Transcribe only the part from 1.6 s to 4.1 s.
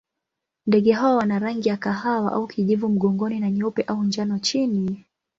ya kahawa au kijivu mgongoni na nyeupe au